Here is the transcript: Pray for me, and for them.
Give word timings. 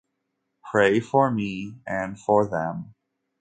Pray 0.71 0.99
for 0.99 1.29
me, 1.29 1.77
and 1.85 2.19
for 2.19 2.49
them. 2.49 2.95